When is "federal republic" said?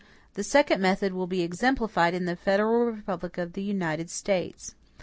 2.35-3.37